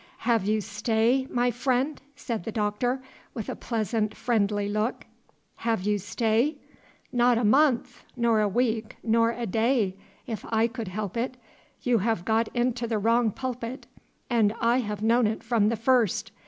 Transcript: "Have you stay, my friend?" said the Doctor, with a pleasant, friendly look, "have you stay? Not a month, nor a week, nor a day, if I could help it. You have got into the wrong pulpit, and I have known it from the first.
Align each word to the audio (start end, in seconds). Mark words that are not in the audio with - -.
"Have 0.25 0.45
you 0.45 0.61
stay, 0.61 1.27
my 1.29 1.51
friend?" 1.51 2.01
said 2.15 2.43
the 2.43 2.51
Doctor, 2.51 3.03
with 3.35 3.49
a 3.49 3.55
pleasant, 3.55 4.17
friendly 4.17 4.67
look, 4.67 5.05
"have 5.57 5.83
you 5.83 5.99
stay? 5.99 6.57
Not 7.11 7.37
a 7.37 7.43
month, 7.43 8.03
nor 8.15 8.39
a 8.41 8.47
week, 8.47 8.97
nor 9.03 9.29
a 9.29 9.45
day, 9.45 9.95
if 10.25 10.43
I 10.51 10.65
could 10.65 10.87
help 10.87 11.15
it. 11.15 11.37
You 11.83 11.99
have 11.99 12.25
got 12.25 12.47
into 12.55 12.87
the 12.87 12.97
wrong 12.97 13.29
pulpit, 13.31 13.85
and 14.27 14.55
I 14.59 14.79
have 14.79 15.03
known 15.03 15.27
it 15.27 15.43
from 15.43 15.69
the 15.69 15.75
first. 15.75 16.31